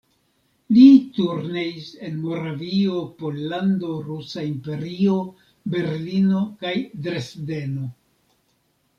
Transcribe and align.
Li 0.75 0.85
turneis 1.15 1.89
en 2.05 2.15
Moravio, 2.21 3.01
Pollando, 3.19 3.89
Rusa 4.07 4.45
Imperio, 4.53 5.17
Berlino 5.75 6.41
kaj 6.65 6.73
Dresdeno. 7.09 7.85